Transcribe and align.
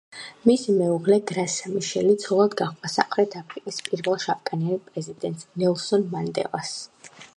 მისი 0.49 0.73
მეუღლე 0.77 1.17
გრასა 1.31 1.73
მაშელი 1.73 2.15
ცოლად 2.23 2.55
გაჰყვა 2.61 2.91
სამხრეთ 2.93 3.35
აფრიკის 3.41 3.77
პირველ 3.91 4.17
შავკანიან 4.25 4.83
პრეზიდენტს 4.89 5.49
ნელსონ 5.65 6.07
მანდელას. 6.17 6.73